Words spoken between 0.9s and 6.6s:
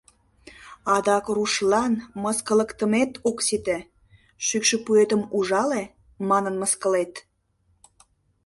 —Адак рушлан мыскылыктымет ок сите, «шӱкшӧ пуэтым ужале» манын